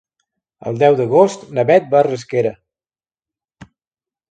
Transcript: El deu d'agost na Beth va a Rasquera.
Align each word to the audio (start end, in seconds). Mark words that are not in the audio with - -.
El 0.71 0.79
deu 0.83 0.97
d'agost 1.01 1.43
na 1.59 1.67
Beth 1.73 1.93
va 1.93 2.01
a 2.01 2.07
Rasquera. 2.09 2.55